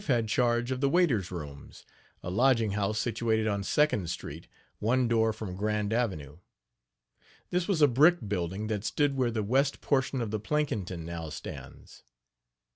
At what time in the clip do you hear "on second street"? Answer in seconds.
3.45-4.47